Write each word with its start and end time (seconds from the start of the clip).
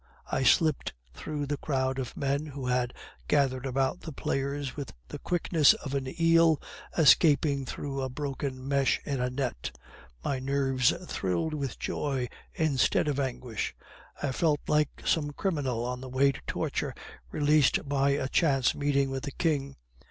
I 0.31 0.41
slipped 0.41 0.93
through 1.13 1.45
the 1.45 1.57
crowd 1.57 1.99
of 1.99 2.17
men 2.17 2.47
who 2.47 2.65
had 2.65 2.91
gathered 3.27 3.67
about 3.67 3.99
the 4.01 4.11
players 4.11 4.75
with 4.75 4.93
the 5.09 5.19
quickness 5.19 5.75
of 5.75 5.93
an 5.93 6.07
eel 6.19 6.59
escaping 6.97 7.67
through 7.67 8.01
a 8.01 8.09
broken 8.09 8.67
mesh 8.67 8.99
in 9.05 9.21
a 9.21 9.29
net. 9.29 9.77
My 10.23 10.39
nerves 10.39 10.91
thrilled 11.05 11.53
with 11.53 11.77
joy 11.77 12.29
instead 12.55 13.07
of 13.07 13.19
anguish. 13.19 13.75
I 14.23 14.31
felt 14.31 14.61
like 14.67 14.89
some 15.05 15.33
criminal 15.33 15.85
on 15.85 16.01
the 16.01 16.09
way 16.09 16.31
to 16.31 16.41
torture 16.47 16.95
released 17.29 17.87
by 17.87 18.09
a 18.17 18.27
chance 18.27 18.73
meeting 18.73 19.11
with 19.11 19.21
the 19.25 19.31
king. 19.31 19.75